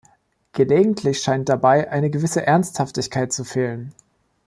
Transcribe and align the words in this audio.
Gelegentlich 0.53 1.21
scheint 1.21 1.47
dabei 1.47 1.91
eine 1.91 2.09
gewisse 2.09 2.43
Ernsthaftigkeit 2.43 3.31
zu 3.31 3.43
fehlen. 3.43 3.93